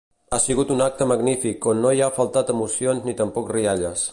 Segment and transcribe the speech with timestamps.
[0.35, 4.09] Ha sigut un acte magnífic on no hi ha faltat emocions ni tampoc rialles.